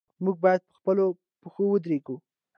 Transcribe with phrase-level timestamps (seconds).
[0.23, 1.05] موږ باید په خپلو
[1.41, 2.15] پښو ودریږو.